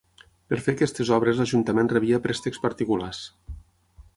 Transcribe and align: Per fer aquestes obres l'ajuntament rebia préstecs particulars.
Per 0.53 0.57
fer 0.67 0.73
aquestes 0.77 1.11
obres 1.17 1.37
l'ajuntament 1.41 1.91
rebia 1.93 2.21
préstecs 2.27 2.63
particulars. 2.65 3.21